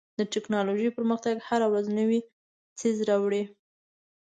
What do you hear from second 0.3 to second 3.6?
ټکنالوژۍ پرمختګ هره ورځ نوی څیز راوړي.